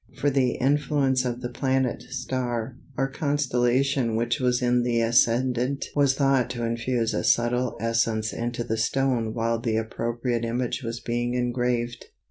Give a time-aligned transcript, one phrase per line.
[0.17, 6.15] For the influence of the planet, star, or constellation which was in the ascendant was
[6.15, 11.35] thought to infuse a subtle essence into the stone while the appropriate image was being
[11.35, 12.05] engraved.